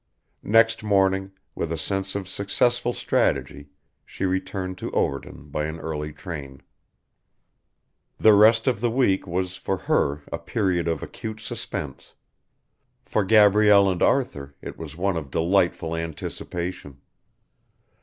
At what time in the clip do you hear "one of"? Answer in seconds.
14.97-15.29